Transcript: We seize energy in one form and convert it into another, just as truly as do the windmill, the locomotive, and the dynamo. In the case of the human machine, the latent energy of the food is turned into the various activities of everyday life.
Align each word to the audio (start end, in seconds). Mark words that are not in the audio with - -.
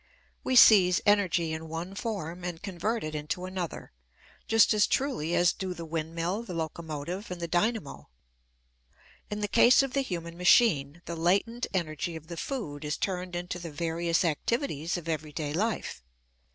We 0.43 0.55
seize 0.55 0.99
energy 1.05 1.53
in 1.53 1.69
one 1.69 1.93
form 1.93 2.43
and 2.43 2.63
convert 2.63 3.03
it 3.03 3.13
into 3.13 3.45
another, 3.45 3.91
just 4.47 4.73
as 4.73 4.87
truly 4.87 5.35
as 5.35 5.53
do 5.53 5.75
the 5.75 5.85
windmill, 5.85 6.41
the 6.41 6.55
locomotive, 6.55 7.29
and 7.29 7.39
the 7.39 7.47
dynamo. 7.47 8.09
In 9.29 9.41
the 9.41 9.47
case 9.47 9.83
of 9.83 9.93
the 9.93 10.01
human 10.01 10.35
machine, 10.39 11.03
the 11.05 11.15
latent 11.15 11.67
energy 11.71 12.15
of 12.15 12.29
the 12.29 12.37
food 12.37 12.83
is 12.83 12.97
turned 12.97 13.35
into 13.35 13.59
the 13.59 13.69
various 13.71 14.25
activities 14.25 14.97
of 14.97 15.07
everyday 15.07 15.53
life. 15.53 16.01